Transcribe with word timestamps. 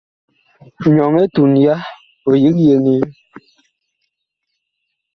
Nyɔŋ 0.93 1.13
etuŋ 1.23 1.51
ya, 1.65 1.75
ɔ 2.27 2.31
yig 2.41 2.57
yeŋee. 2.67 3.03